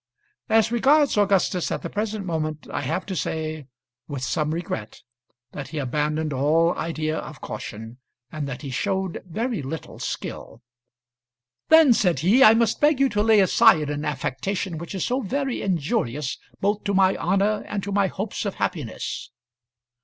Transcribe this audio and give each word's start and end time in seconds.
As 0.49 0.71
regards 0.71 1.15
Augustus 1.15 1.69
at 1.71 1.83
the 1.83 1.87
present 1.91 2.25
moment, 2.25 2.67
I 2.73 2.81
have 2.81 3.05
to 3.05 3.15
say 3.15 3.67
with 4.07 4.23
some 4.23 4.51
regret 4.51 5.03
that 5.51 5.67
he 5.67 5.77
abandoned 5.77 6.33
all 6.33 6.73
idea 6.75 7.19
of 7.19 7.39
caution, 7.39 7.99
and 8.31 8.47
that 8.47 8.63
he 8.63 8.71
showed 8.71 9.21
very 9.29 9.61
little 9.61 9.99
skill. 9.99 10.63
"Then," 11.69 11.93
said 11.93 12.21
he, 12.21 12.43
"I 12.43 12.55
must 12.55 12.81
beg 12.81 12.99
you 12.99 13.09
to 13.09 13.21
lay 13.21 13.41
aside 13.41 13.91
an 13.91 14.03
affectation 14.03 14.79
which 14.79 14.95
is 14.95 15.05
so 15.05 15.21
very 15.21 15.61
injurious 15.61 16.39
both 16.59 16.83
to 16.85 16.95
my 16.95 17.15
honour 17.15 17.63
and 17.67 17.83
to 17.83 17.91
my 17.91 18.07
hopes 18.07 18.43
of 18.43 18.55
happiness." 18.55 19.29